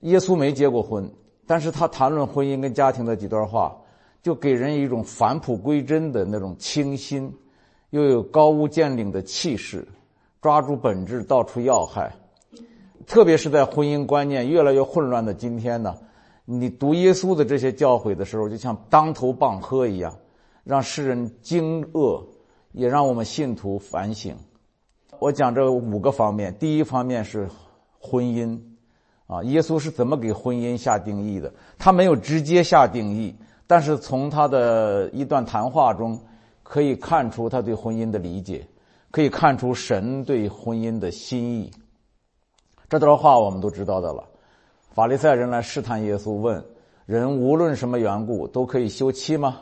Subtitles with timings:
[0.00, 1.10] 耶稣没结过婚，
[1.46, 3.76] 但是他谈论婚姻跟家庭的几段话，
[4.22, 7.32] 就给人一种返璞归真的那种清新，
[7.90, 9.86] 又有高屋建瓴的气势，
[10.40, 12.14] 抓住本质，道出要害。
[13.06, 15.96] 特别是在婚姻观念越来越混乱的今天呢，
[16.44, 20.14] 你读耶稣的这些教诲的时候，就像当头棒喝一样，
[20.62, 22.22] 让世人惊愕，
[22.72, 24.36] 也让我们信徒反省。
[25.18, 27.48] 我讲这五个方面，第一方面是
[27.98, 28.60] 婚姻，
[29.28, 31.52] 啊，耶稣是怎么给婚姻下定义的？
[31.78, 36.18] 他没有直接下定义，但是从他的一段谈话中，
[36.62, 38.66] 可以看出他对婚姻的理解，
[39.10, 41.70] 可以看出神对婚姻的心意。
[42.88, 44.24] 这段话我们都知道的了。
[44.94, 46.64] 法利赛人来试探耶稣，问：
[47.04, 49.58] 人无论什么缘故都可以休妻吗？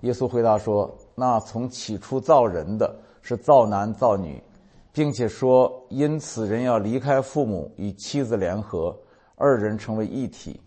[0.00, 4.42] 耶稣回答说：那从起初造人的是造男造女，
[4.94, 8.96] 并且说，因此人要离开父母与妻子联合，
[9.34, 10.60] 二人成为一体。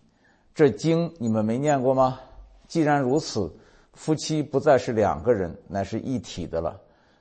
[0.53, 2.19] 这经你们没念过吗？
[2.67, 3.49] 既然如此，
[3.93, 6.77] 夫妻不再是两个人，乃是一体的了。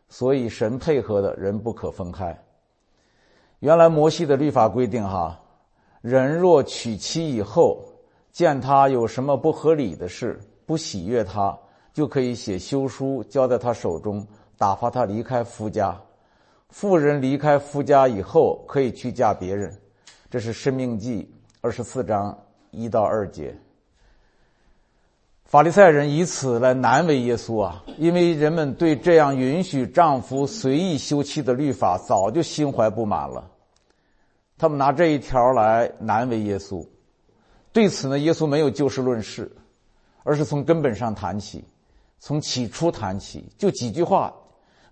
[0.08, 2.36] 所以神配合的人不可分开。
[3.60, 5.40] 原来摩西的律法规定，哈，
[6.00, 7.84] 人若娶妻以后，
[8.32, 11.56] 见他有什么不合理的事，不喜悦他，
[11.92, 14.26] 就可以写休书交在他手中，
[14.58, 15.96] 打发他离开夫家。
[16.70, 19.76] 妇人离开夫家以后，可以去嫁别人。
[20.30, 21.22] 这是《生命记》
[21.60, 22.36] 二十四章
[22.70, 23.56] 一到二节。
[25.44, 33.48] 法利赛人以此来难为耶稣啊，因为人们对这样允许丈夫随意休妻的律法早就心怀不满了，
[34.58, 36.84] 他们拿这一条来难为耶稣。
[37.72, 39.50] 对此呢，耶稣没有就事论事，
[40.24, 41.64] 而是从根本上谈起，
[42.18, 44.34] 从起初谈起，就几句话，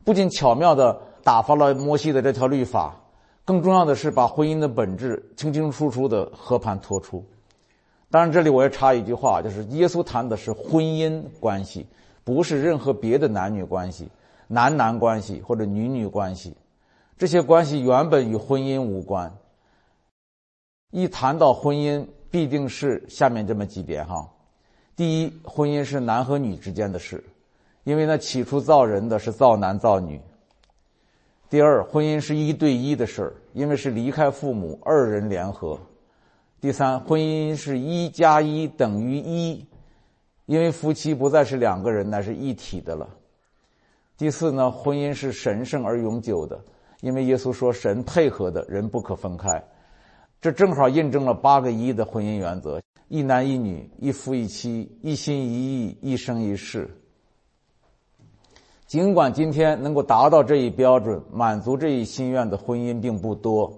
[0.04, 2.94] 不仅巧妙的打发了摩西的这条律法，
[3.44, 7.24] 更重要的是把婚姻的本质清清楚楚的和盘托出。
[8.10, 11.84] 当然，这里我要插一句话，就是耶稣谈的是婚姻关系，
[12.22, 14.08] 不是任何别的男女关系、
[14.46, 16.54] 男男关系或者女女关系。
[17.16, 19.32] 这些关系原本与婚姻无关。
[20.90, 24.28] 一谈到婚姻，必定是下面这么几点哈：
[24.94, 27.24] 第一，婚姻是男和女之间的事，
[27.82, 30.18] 因为那起初造人的是造男造女；
[31.54, 35.78] 第二，婚姻是一对一的事儿，因为是离开父母，二人联合。
[36.60, 39.64] 第三，婚姻是一加一等于一，
[40.46, 43.08] 因为夫妻不再是两个人，乃是一体的了。
[44.18, 46.60] 第四呢，婚姻是神圣而永久的，
[47.02, 49.64] 因为耶稣说神配合的人不可分开，
[50.40, 56.90] 这正好印证了八个一的婚姻原则：一男一女，一夫一妻，一心一意，一生一世。
[58.94, 63.72] 尽管今天能够达到这一标准、满足这一心愿的婚姻并不多，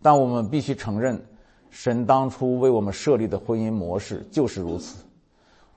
[0.00, 1.22] 但我们必须承认。
[1.68, 5.04] 神当初为我们设立的婚姻模式就是如此。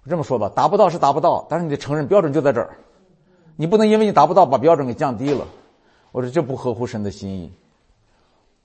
[0.08, 2.78] 这么说吧，达不到是达不到，但是你得承认标准就在这儿。
[3.58, 5.46] 你不能因为你达不到，把标准给降低了。
[6.14, 7.52] 我说这不合乎神的心意。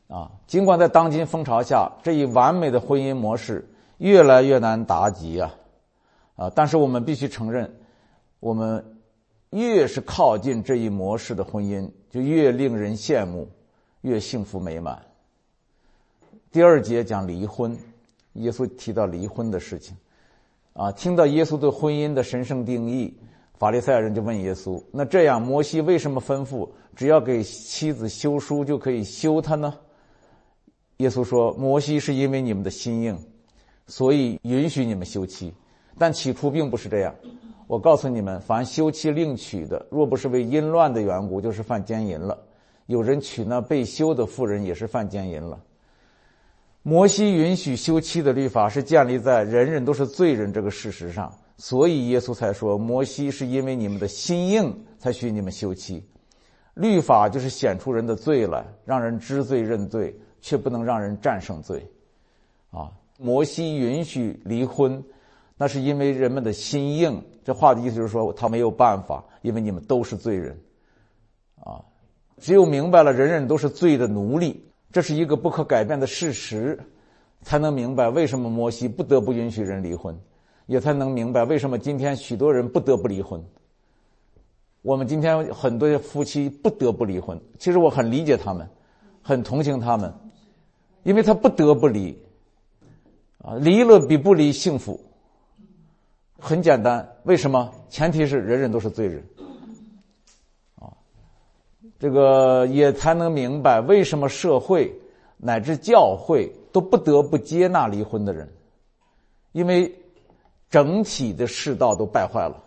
[0.07, 3.69] 啊，尽管在当今风潮下，这一完美的婚姻模式
[3.99, 5.53] 越来越难达及啊，
[6.37, 7.75] 啊，但是我们必须承认，
[8.39, 8.85] 我们
[9.57, 13.49] 越是靠近这一模式的婚姻，就越令人羡慕，
[14.03, 15.01] 越幸福美满。
[16.53, 17.75] 第二节讲离婚，
[18.35, 19.97] 耶稣提到离婚的事情，
[20.75, 23.15] 啊，听到耶稣对婚姻的神圣定义，
[23.59, 29.73] 法利赛人就问耶稣：那这样，摩西为什么吩咐只要给妻子休书就可以休她呢？
[30.99, 33.19] 耶稣说：摩西是因为你们的心硬，
[33.87, 35.55] 所以允许你们休妻，
[35.97, 37.15] 但起初并不是这样。
[37.67, 42.37] 我告诉你们，凡休妻另娶的，若不是为淫乱的缘故，就是犯奸淫了；
[42.87, 45.61] 有人娶那被休的妇人，也是犯奸淫了。
[46.83, 56.01] 摩西允许休妻的律法是建立在人人都是罪人这个事实上，所以耶稣才说：“摩西是因为你们的心硬才许你们休妻。
[56.75, 61.85] 律法就是显出人的罪来，让人知罪认罪，却不能让人战胜罪。
[62.71, 65.03] 啊，摩西允许离婚，
[65.57, 67.23] 那是因为人们的心硬。
[67.45, 70.59] 这话的意思就是说，他没有办法，因为你们都是罪人。
[71.63, 71.83] 啊，
[72.39, 74.63] 只有明白了人人都是罪的奴隶。”
[74.93, 76.79] 这是一个不可改变的事实，
[77.43, 80.19] 才能明白为什么摩西不得不允许人离婚，
[80.67, 83.45] 也才能明白为什么今天许多人不得不离婚。
[84.81, 88.67] 我们今天很多夫妻不得不离婚，其实我很理解他们，
[89.21, 90.11] 很同情他们，
[91.03, 92.17] 因为他不得不离，
[93.39, 94.99] 啊，离了比不离幸福。
[96.39, 97.73] 很简单，为什么？
[97.89, 99.25] 前提是人人都是罪人。
[100.77, 100.93] 啊
[101.99, 104.95] 这个也才能明白为什么社会
[105.39, 108.53] 乃至教会都不得不接纳离婚的人，
[109.53, 109.95] 因为
[110.69, 112.63] 整体的世道都败坏了，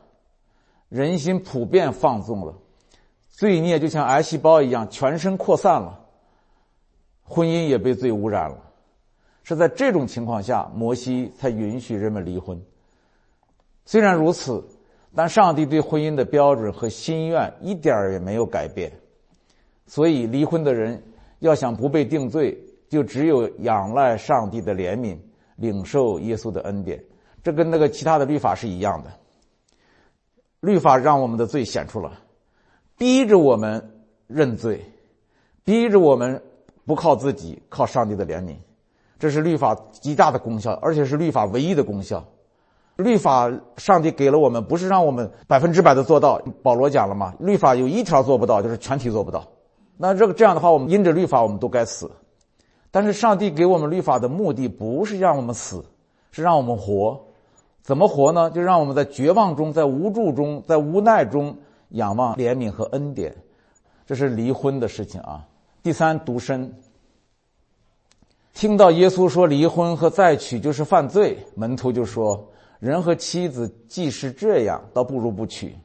[0.89, 2.55] 人心普遍放纵了，
[3.29, 5.99] 罪孽就像癌细胞一样全身扩散了，
[7.23, 8.57] 婚姻也被罪污染了。
[9.43, 12.59] 是在这种情况下，摩西才允许人们离婚。
[13.89, 14.63] 虽然如此，
[15.15, 18.91] 但上帝对婚姻的标准和心愿一点儿也没有改变。
[19.87, 21.01] 所以，离婚的人
[21.39, 22.55] 要想不被定罪，
[22.87, 25.17] 就只有仰赖上帝的怜悯，
[25.55, 27.03] 领受耶稣的恩典。
[27.41, 29.09] 这跟那个其他的律法是一样的。
[30.59, 32.13] 律法让我们的罪显出了，
[32.95, 34.85] 逼着我们认罪，
[35.63, 36.39] 逼着我们
[36.85, 38.55] 不靠自己，靠上帝的怜悯。
[39.17, 42.23] 这是律法极大的功效，而且是律法唯一的功效。
[42.99, 46.37] 律法，上帝给了我们，不是让我们百分之百的做到。
[46.61, 49.47] 保罗讲了嘛，律法有一条做不到，就是全体做不到。
[49.95, 52.11] 那这个这样的话，我们因着律法，我们都该死。
[52.91, 55.81] 但是上帝给我们律法的目的，不是让我们死，
[56.31, 57.17] 是让我们活。
[57.81, 58.51] 怎么活呢？
[58.51, 61.55] 就让我们在绝望中，在无助中，在无奈中
[61.91, 63.33] 仰望怜悯和恩典。
[64.05, 65.45] 这是离婚的事情啊。
[65.81, 66.73] 第三，独身。
[68.53, 72.45] 听到耶稣说离婚和再娶就是犯罪，门徒就说。
[72.79, 75.75] 人和妻子既是这样，倒不如不娶。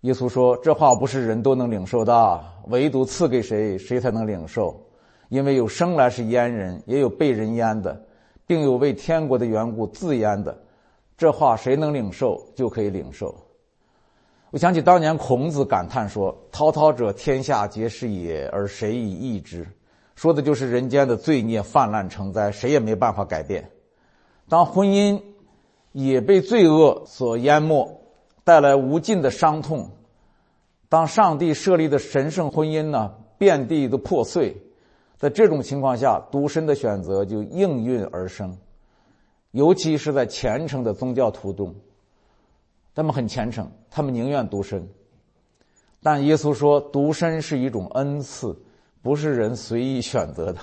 [0.00, 4.74] 耶稣说：“这话不是人都能领受的，唯独赐给谁，谁才能领受。
[5.28, 8.00] 因为有生来是阉人，也有被人阉的，
[8.46, 10.56] 并有为天国的缘故自阉的。
[11.18, 13.34] 这话谁能领受，就可以领受。”
[14.52, 19.66] 我想起当年孔子感叹说：“滔滔者，天下皆是也，而谁以易之？”
[20.14, 23.68] 说的就是人间的罪孽泛滥成灾，谁也没办法改变。
[24.48, 25.20] 当婚姻。
[25.98, 28.02] 也被罪恶所淹没，
[28.44, 29.88] 带来无尽的伤痛。
[30.90, 34.54] 当上帝设立的神圣婚姻呢，遍地都破碎，
[35.16, 38.54] 在这种情况下，独身的选择就应运而生。
[39.52, 41.74] 尤其是在虔诚的宗教徒中，
[42.94, 44.86] 他们很虔诚，他们宁愿独身。
[46.02, 48.54] 但耶稣说，独身是一种恩赐，
[49.00, 50.60] 不是人随意选择的，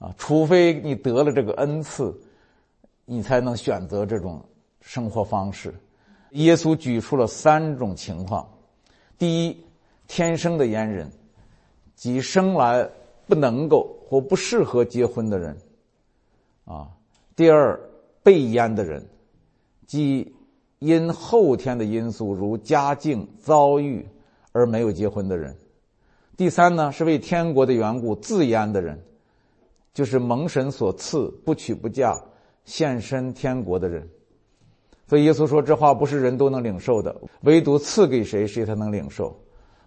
[0.00, 2.12] 啊，除非你得了这个恩赐。
[3.10, 4.44] 你才能选择这种
[4.80, 5.74] 生活方式。
[6.32, 8.48] 耶稣举出了三种情况：
[9.16, 9.64] 第一，
[10.06, 11.10] 天生的阉人，
[11.94, 12.88] 即生来
[13.26, 15.54] 不能够或不适合结婚的人；
[16.64, 16.88] 啊，
[17.34, 17.80] 第二，
[18.22, 19.06] 被阉的人，
[19.86, 20.34] 即
[20.78, 24.06] 因后天的因素如家境遭遇
[24.52, 25.52] 而没有结婚的人；
[26.36, 29.02] 第三呢，是为天国的缘故自阉的人，
[29.94, 32.22] 就是蒙神所赐不娶不嫁。
[32.64, 34.06] 献身天国的人，
[35.08, 39.34] 所以耶稣说这话不是人都能领受的，唯独赐给谁，谁才能领受。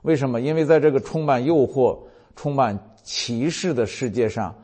[0.01, 0.41] 为什么？
[0.41, 1.99] 因为在这个充满诱惑、
[2.35, 4.55] 充满歧视的世界上，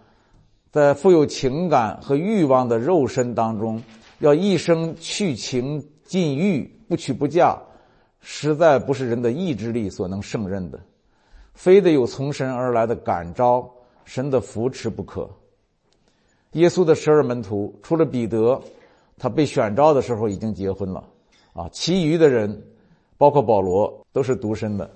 [0.71, 3.81] 在富有情感和欲望的肉身当中，
[4.17, 7.55] 要一生去情禁欲、不娶不嫁，
[8.19, 10.79] 实在不是人的意志力所能胜任的，
[11.53, 13.69] 非得有从神而来的感召、
[14.05, 15.29] 神的扶持不可。
[16.53, 18.59] 耶稣的十二门徒，除了彼得，
[19.17, 21.03] 他被选召的时候已经结婚了，
[21.53, 22.61] 啊，其余的人，
[23.17, 24.89] 包括保罗，都是独身的。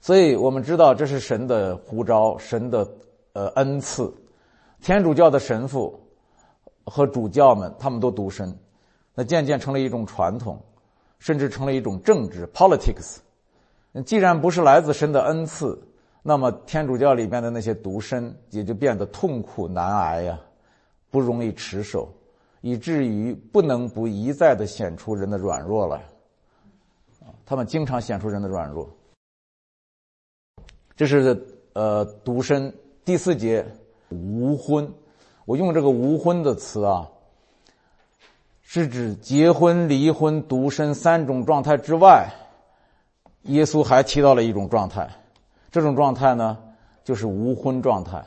[0.00, 2.90] 所以我们知道这是神的呼召，神的
[3.34, 4.12] 呃恩赐。
[4.80, 6.00] 天主教的神父
[6.84, 8.52] 和主教们，他们都独身，
[9.14, 10.60] 那渐渐成了一种传统，
[11.18, 13.18] 甚至成了一种政治 （politics）。
[14.04, 15.80] 既然不是来自神的恩赐。
[16.24, 20.38] 那么天主教里边的那些独身也就变得痛苦难挨呀，
[21.10, 22.08] 不容易持守，
[22.62, 26.02] 以至于不能不一再的显出人的软弱来。
[27.44, 28.88] 他们经常显出人的软弱。
[30.96, 32.72] 这是呃独身
[33.04, 33.66] 第四节
[34.08, 34.90] 无婚，
[35.44, 37.10] 我用这个无婚的词啊，
[38.62, 42.30] 是指结婚、离婚、独身三种状态之外，
[43.42, 45.10] 耶稣还提到了一种状态。
[45.70, 46.58] 这种状态呢，
[47.02, 48.24] 就是无婚状态，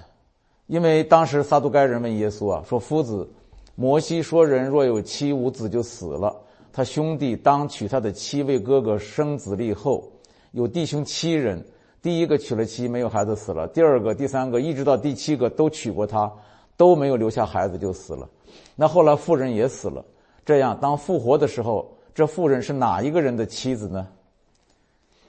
[0.67, 3.29] 因为当时撒都该人问耶稣啊，说：“夫子，
[3.75, 6.35] 摩西说人若有妻无子就死了，
[6.73, 10.03] 他兄弟当娶他的妻为哥哥生子立后。
[10.51, 11.63] 有弟兄七人，
[12.01, 16.31] 第一个娶了妻没有孩子死了，第二个、第三个一直到第七个都娶过她，
[16.77, 18.29] 都没有留下孩子就死了。
[18.75, 20.03] 那后来妇人也死了，
[20.45, 24.07] 这样当复活的时候，这妇人是哪一个人的妻子呢？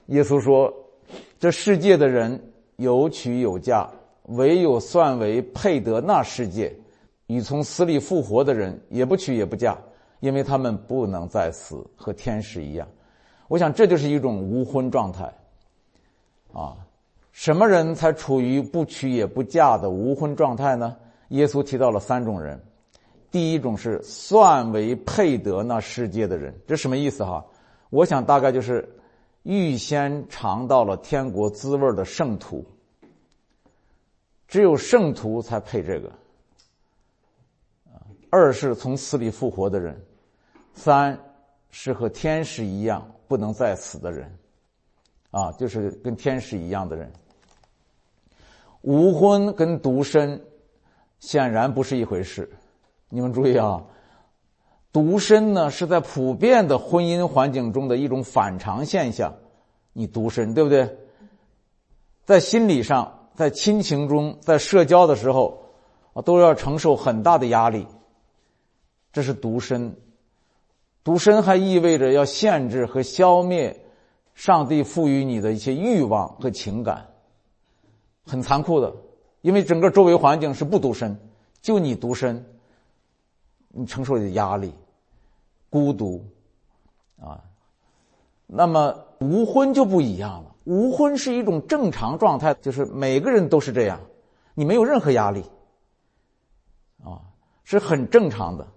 [0.06, 0.72] 耶稣说。”
[1.38, 3.88] 这世界的人有娶有嫁，
[4.24, 6.74] 唯有算为配得那世界
[7.26, 9.76] 与从死里复活的人，也不娶也不嫁，
[10.21, 12.87] 因为他们不能再死，和天使一样。
[13.49, 15.33] 我想这就是一种无婚状态，
[16.52, 16.76] 啊，
[17.33, 20.97] 什么人才处于不娶也不嫁的无婚状态呢？
[21.30, 22.61] 耶稣提到了三种人，
[23.33, 27.45] 第一种是算为配得那世界的人，这什么意思哈？
[27.90, 28.88] 我想大概就是
[29.42, 32.64] 预先尝到了天国滋味的圣徒，
[34.47, 36.11] 只有圣徒才配这个。
[38.30, 40.00] 二是从死里复活的人，
[40.75, 41.18] 三
[41.71, 44.30] 是和天使一样不能再死的人，
[45.30, 47.12] 啊，就是跟天使一样的人。
[48.83, 50.40] 无婚跟独身
[51.18, 52.49] 显然不是一回事，
[53.09, 53.83] 你们注意啊，
[54.92, 59.35] 独身呢是在普遍的婚姻环境中的一种反常现象。
[59.92, 60.99] 你独身对不对？
[62.25, 65.62] 在心理上，在亲情中，在社交的时候
[66.12, 67.87] 啊，都要承受很大的压力。
[69.16, 69.96] 这是独身，
[71.02, 73.82] 独身还意味着要限制和消灭
[74.35, 77.08] 上帝赋予你的一些欲望和情感。
[78.26, 78.94] 很残酷的，
[79.40, 81.18] 因为整个周围环境是不独身，
[81.62, 82.44] 就你独身，
[83.68, 84.75] 你承受的压力、
[85.70, 86.23] 孤独，
[87.18, 87.42] 啊，
[88.46, 90.54] 那么无婚就不一样了。
[90.64, 93.99] 无婚是一种正常状态，就是每个人都是这样，
[94.52, 95.42] 你没有任何压力，
[97.02, 97.25] 啊，
[97.64, 98.68] 是很正常的。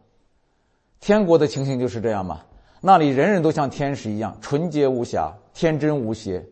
[1.00, 2.42] 天国的情形就是这样嘛，
[2.82, 6.46] 那里人人都像天使一样纯洁无瑕、天真无邪。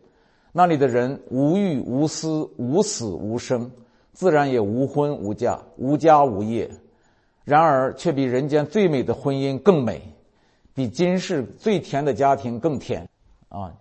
[0.52, 3.70] 那里的人无欲无私无死无生，
[4.12, 6.70] 自然也无婚无嫁无家无业，
[7.44, 10.02] 然而却比人间最美的婚姻更美，
[10.74, 13.08] 比今世最甜的家庭更甜。
[13.50, 13.72] 啊，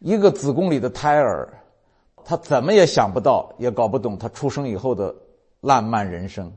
[0.00, 1.48] 一个子宫里的胎儿，
[2.24, 5.14] 他怎么也想不到，也搞不懂他出生以后的
[5.60, 6.52] 烂漫人生。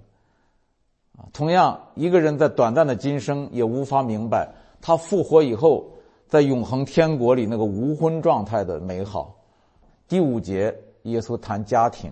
[1.33, 4.49] 同样，一个人在短暂的今生也无法明白
[4.81, 5.85] 他复活以后
[6.27, 9.35] 在永恒天国里那个无婚状态的美好。
[10.07, 12.11] 第五节，耶稣谈家庭。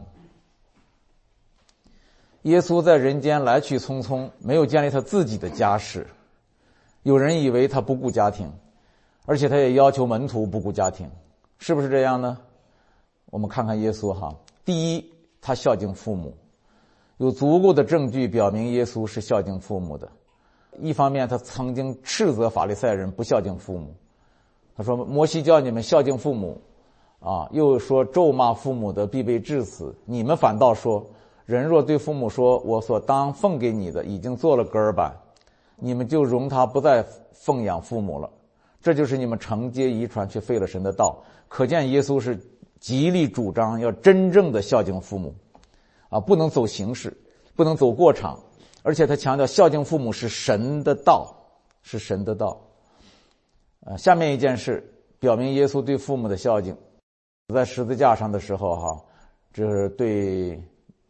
[2.44, 6.08] 耶稣在人间来去匆匆，没有建立他自己的家室。
[7.04, 8.52] 有人以为他不顾家庭，
[9.26, 11.10] 而且他也要求门徒不顾家庭，
[11.58, 12.38] 是不是这样呢？
[13.32, 14.34] 我们看看耶稣哈。
[14.64, 15.12] 第一，
[15.42, 16.34] 他孝敬父母，
[17.18, 20.10] 有足够的证据表明耶稣是孝敬父母的。
[20.80, 23.94] 一方面，他曾经斥责法利赛人不孝敬父母，
[24.76, 26.62] 他说：“摩西教你们孝敬父母。”
[27.20, 29.94] 啊，又说咒骂父母的必被致死。
[30.06, 31.04] 你们反倒说，
[31.48, 35.12] 人若对父母说：“我所当奉给你的已经做了根儿板”，
[35.78, 38.30] 你们就容他不再奉养父母了。
[38.84, 41.18] 这就是你们承接遗传却废了神的道。
[41.48, 42.40] 可见耶稣是
[42.80, 45.34] 极力主张要真正的孝敬父母，
[46.10, 47.16] 啊，不能走形式，
[47.56, 48.40] 不能走过场，
[48.84, 51.36] 而且他强调孝敬父母是神的道，
[51.82, 52.62] 是神的道。
[53.82, 56.76] 啊，下面一件事表明耶稣对父母的孝敬。
[57.54, 59.02] 在十字架上的时候，哈，
[59.54, 60.62] 这是对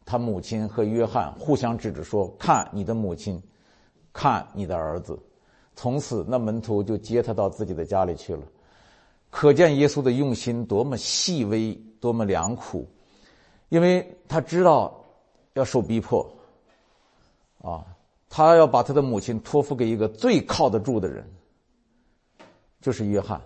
[0.06, 3.42] 他母亲和约翰互相指着说：“看你的母亲，
[4.14, 5.18] 看你的儿子。”
[5.76, 8.44] 从此，那门徒就接他到自己的家里去了。
[9.30, 12.88] 可见耶稣的用心多么细微，多么良苦，
[13.70, 15.04] 因为他知道
[15.54, 16.30] 要受逼迫，
[17.62, 17.86] 啊，
[18.30, 21.26] 他要把他的母亲托付给一个最靠得住的人，
[22.82, 23.42] 就是约翰。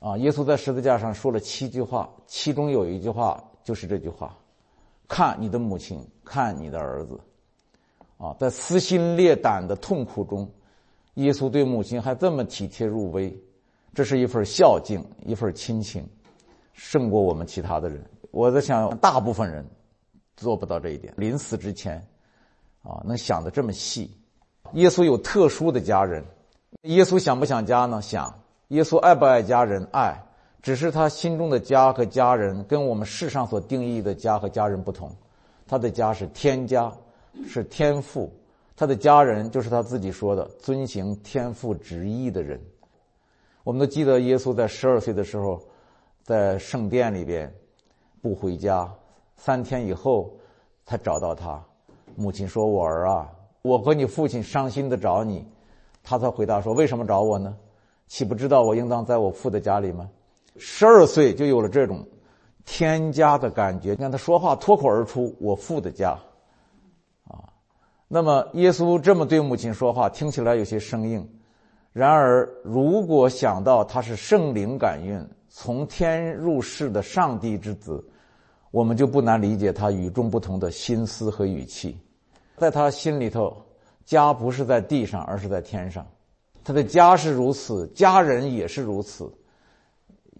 [0.00, 4.36] 啊，耶稣在十字架上说了七句话，其中有一句话就是这句话
[5.08, 7.18] ：“看你的母亲，看你的儿子。”
[8.18, 10.48] 啊，在撕心裂胆的痛苦中，
[11.14, 13.36] 耶稣对母亲还这么体贴入微，
[13.94, 16.06] 这是一份孝敬，一份亲情，
[16.74, 18.04] 胜过我们其他的人。
[18.34, 19.64] 我在想，大部分人
[20.36, 21.14] 做不到这一点。
[21.16, 22.04] 临死之前，
[22.82, 24.10] 啊，能想的这么细。
[24.72, 26.24] 耶稣有特殊的家人，
[26.82, 28.02] 耶稣想不想家呢？
[28.02, 28.40] 想。
[28.68, 29.86] 耶稣爱不爱家人？
[29.92, 30.20] 爱，
[30.62, 35.14] 只是他心中的家和家人跟我们世上所定义的家和家人不同。
[35.68, 36.92] 他的家是天家，
[37.46, 38.28] 是天父；
[38.74, 42.60] 他的家人就是他自己说的遵行天父旨意的人。
[43.62, 45.62] 我们都记得耶稣在十二岁的时候，
[46.24, 47.54] 在圣殿里边
[48.24, 48.90] 不回家，
[49.36, 50.34] 三天以后
[50.86, 51.62] 才找到他。
[52.16, 55.46] 母亲说：“我儿啊，我和你父亲伤心的找你。”
[56.02, 57.54] 他才回答说：“为什么找我呢？”
[58.08, 60.08] 岂不知道我应当在我父的家里吗？
[60.56, 62.02] 十二岁就有了这种
[62.64, 63.90] 天家的感觉。
[63.90, 66.18] 你看他说话脱口而出：“我父的家。”
[67.28, 67.44] 啊，
[68.08, 71.28] 那么耶稣这么对母亲说话，听起来有些生硬。
[71.92, 78.02] 然而，如果想到他是圣灵感孕、从天入世的上帝之子，
[78.74, 81.96] 我们就不难理解他与众不同的心思和语气。
[82.56, 83.56] 在他心里头，
[84.04, 86.04] 家不是在地上，而是在天上。
[86.64, 89.32] 他的家是如此，家人也是如此。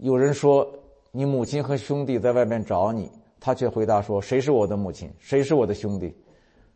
[0.01, 0.69] 有人说，
[1.13, 5.09] 你母亲和兄弟在外面找你，他却回答说：“谁是我的母亲？
[5.17, 6.13] 谁是我的兄弟？”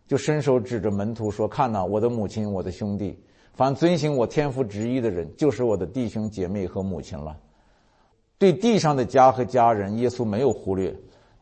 [0.07, 3.21] 就伸手指着门徒说：“看呐，我的母亲，我的兄弟。
[3.53, 7.37] 凡遵行我天父旨意的人，就是我的弟兄姐妹和母亲了。”
[8.39, 10.95] 对地上的家和家人，耶稣没有忽略，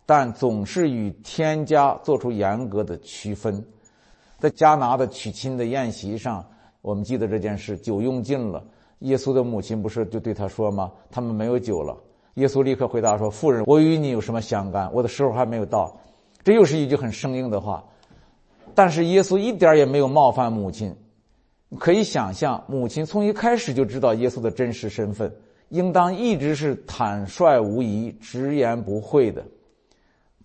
[0.07, 3.63] 但总是与天家做出严格的区分。
[4.39, 6.43] 在加拿的娶亲的宴席上，
[6.81, 8.63] 我们记得这件事，酒用尽了。
[8.99, 10.91] 耶稣的母亲不是就对他说吗？
[11.11, 11.95] 他们没有酒了。
[12.35, 14.89] 耶稣立刻回答说：“妇人，我与你有什么相干？
[14.93, 15.95] 我的时候还没有到。”
[16.41, 17.83] 这又是一句很生硬的话，
[18.73, 20.95] 但是耶稣一点也没有冒犯母亲。
[21.77, 25.29] 可以想象，母亲从一开始就知道耶稣的真实身份。
[25.69, 29.43] 应当一直是坦率无疑、直言不讳的。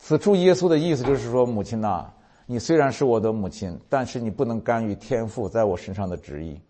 [0.04, 2.10] 此处耶稣的意思就是说：“母亲呐，
[2.44, 6.60] 你虽然是我的母亲，但是你不能干预天父在我身上的旨意。”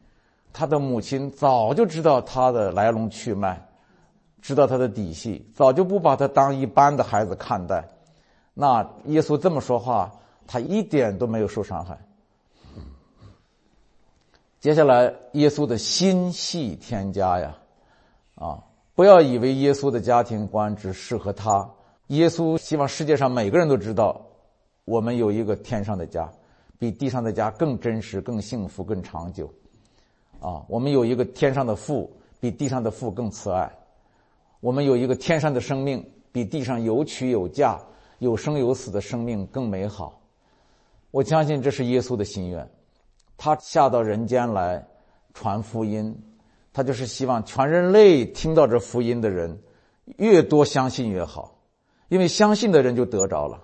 [0.53, 3.67] 他的母亲早就知道他的来龙去脉，
[4.43, 7.89] 知道他的底细，早就不把他当一般的孩子看待。
[8.53, 10.12] 那耶稣这么说话，
[10.47, 11.99] 他一点都没有受伤害。
[14.61, 17.57] 接下来，耶稣的心系天家呀。
[18.35, 18.62] 啊！
[18.95, 21.71] 不要以为耶稣的家庭观只适合他。
[22.12, 24.21] 耶稣希望世界上每个人都知道，
[24.85, 26.31] 我们有一个天上的家，
[26.78, 29.50] 比地上的家更真实、更幸福、更长久。
[30.38, 33.73] 啊，我们有一个天上的父，比地上的父更慈爱。
[34.61, 37.81] 我们有一个天上的生命，比地上有娶有嫁、
[38.19, 40.21] 有生有死的生命更美好。
[41.12, 42.69] 我相信这是耶稣的心愿，
[43.38, 44.87] 他下到人间来
[45.33, 46.14] 传福音。
[46.75, 49.59] 他就是希望全人类听到这福音的人
[50.19, 51.54] 越多相信越好，
[52.12, 53.59] 因为相信的人就得着了。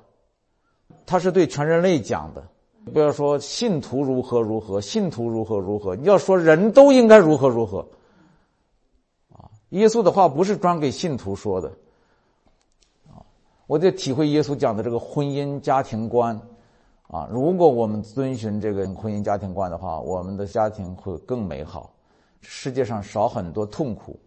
[1.05, 2.49] 他是对全人类讲的，
[2.95, 7.87] 不要说信徒如何如何，信徒如何如何，你要说人都应该如何如何。
[9.35, 11.69] 啊，耶稣的话不是专给信徒说的。
[13.07, 13.21] 啊，
[13.67, 16.41] 我在体会耶稣讲的这个婚姻家庭观。
[17.09, 21.93] 啊，如果我们遵循这个婚姻家庭观的话，我们的家庭会更美好。
[22.41, 24.19] 世界上少很多痛苦，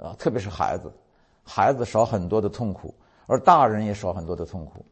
[0.00, 0.92] 啊，特别是孩子，
[1.44, 2.92] 孩子少很多的痛苦，
[3.26, 4.84] 而大人也少很多的痛苦。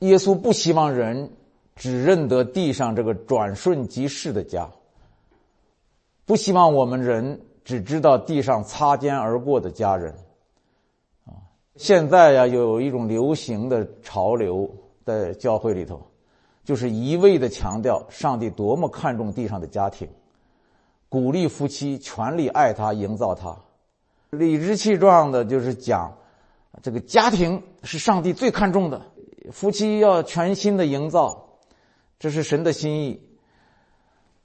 [0.00, 1.30] 耶稣不希望人
[1.76, 4.68] 只认得地上这个转瞬即逝的家，
[6.24, 10.12] 不希望我们人只知道地上擦肩而过的家人。
[11.26, 11.38] 啊，
[11.76, 14.68] 现在呀，有一种流行的潮流
[15.04, 16.00] 在教会里头，
[16.64, 20.08] 就是一味的强调上帝多么看重地上的家庭。
[21.08, 23.54] 鼓励夫妻全力爱他，营造他，
[24.30, 26.10] 理直气壮的，就是讲，
[26.80, 29.02] 这个家庭是上帝最看重的，
[29.50, 31.58] 夫妻要全心的营造，
[32.18, 33.20] 这是神的心意。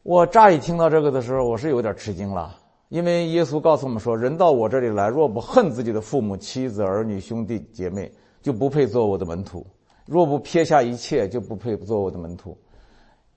[0.03, 2.57] 我乍一听到这个的时候，我是有点吃惊了，
[2.89, 8.11] 因为耶稣告诉我们说，人到我这里来，若不恨自己的父母、妻子、儿女、兄弟姐妹，
[8.41, 9.65] 就不配做我的门徒；
[10.05, 12.57] 若不撇下一切，就不配做我的门徒。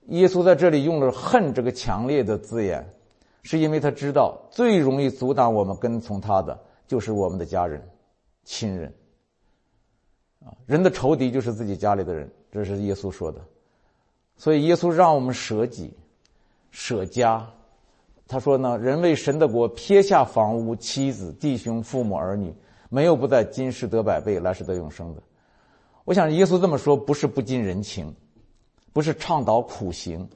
[0.07, 2.85] 耶稣在这里用了“恨”这个强烈的字眼。
[3.43, 7.81] 是因为他知道最容易阻挡我们跟从他的就是我们的家人、
[8.43, 8.93] 亲人。
[10.43, 13.39] 啊，人的仇敌就是自己家里的人，这是耶稣说的。
[14.37, 15.93] 所以耶稣让我们舍己、
[16.71, 17.47] 舍家。
[18.27, 22.51] 他说呢，人为神的国撇下房屋、妻子、弟兄、父母、儿女，
[22.89, 25.21] 没有不在今世得百倍，来世得永生的。
[26.05, 28.15] 我想耶稣这么说不是不近人情，
[28.93, 30.27] 不是倡导苦行。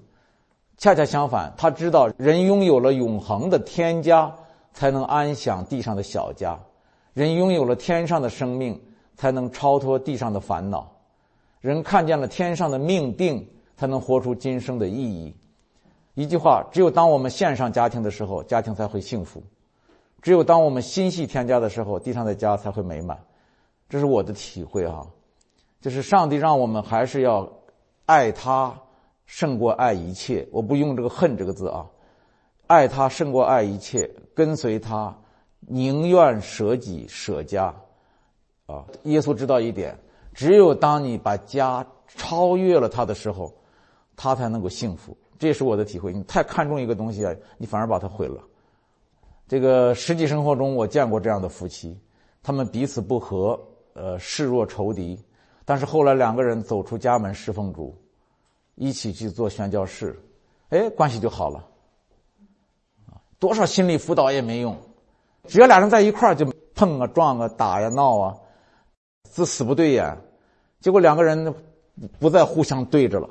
[0.77, 4.35] 恰恰相反，他知道人拥有了永恒的天家，
[4.73, 6.59] 才能安享地上的小家；
[7.15, 8.79] 人拥有了天上的生命，
[9.15, 10.85] 才能超脱地上的烦恼；
[11.61, 15.33] 人看见了天上的命定，才能活出今生的意义。
[16.13, 19.39] 一句话，只有当我们献上家庭的时候，家庭才会幸福；
[20.21, 23.17] 只有当我们心系天家的时候，地上的家才会美满。
[23.89, 25.07] 这是我的体会啊，
[25.81, 27.49] 就是上帝让我们还是要
[28.05, 28.75] 爱他。
[29.27, 31.87] 胜过爱一切，我不用这个“恨”这个字啊，
[32.67, 35.17] 爱他胜过爱一切，跟随他，
[35.67, 37.73] 宁愿舍己舍家，
[38.65, 38.85] 啊！
[39.03, 39.97] 耶稣知道一点，
[40.33, 43.53] 只有当你把家超越了他的时候，
[44.15, 45.15] 他才能够幸福。
[45.37, 46.13] 这也是我的体会。
[46.13, 48.41] 你太看重一个东西啊，你反而把它毁了。
[49.47, 51.99] 这个实际生活中，我见过这样的夫妻，
[52.41, 53.59] 他们彼此不和，
[53.93, 55.19] 呃，视若仇敌，
[55.65, 57.95] 但是后来两个人走出家门侍奉主。
[58.77, 60.21] 一起去做宣教士，
[60.67, 61.65] 哎，关系就好了。
[63.39, 64.77] 多少心理辅导也没用，
[65.47, 68.35] 只要俩人在一块儿就碰啊、撞啊、打呀、闹啊，
[69.33, 70.17] 是死不对眼。
[70.79, 71.53] 结果两个人
[72.19, 73.29] 不再互相对着了，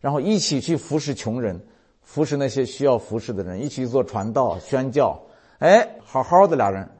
[0.00, 1.64] 然后一起去服侍穷人，
[2.02, 5.18] 服侍那些需要服侍的人，一起做传道、宣教。
[5.58, 6.90] 哎，好好的俩人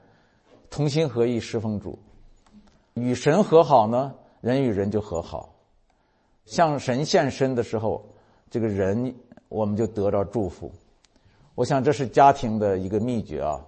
[0.70, 1.98] 同心合意侍奉主，
[2.94, 5.52] 与神和好呢，人与人就和好。
[6.44, 8.04] 向神献身的时候，
[8.50, 9.14] 这个人
[9.48, 10.72] 我们就得到祝福。
[11.54, 13.60] 我想这是家庭的一个秘诀啊。